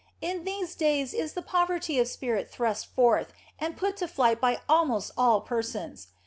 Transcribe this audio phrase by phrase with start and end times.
[0.19, 5.11] In these days is poverty of spirit thrust forth and put to flight by almost
[5.15, 6.07] all persons.